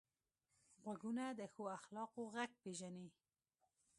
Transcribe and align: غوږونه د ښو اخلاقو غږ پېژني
غوږونه 0.81 1.23
د 1.39 1.41
ښو 1.53 1.63
اخلاقو 1.77 2.21
غږ 2.33 2.51
پېژني 2.61 3.07